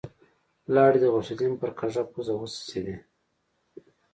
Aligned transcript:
لاړې 0.73 0.97
د 1.01 1.05
غوث 1.13 1.29
الدين 1.33 1.53
پر 1.61 1.69
کږه 1.79 2.03
پزه 2.11 2.33
وڅڅېدې. 2.35 2.95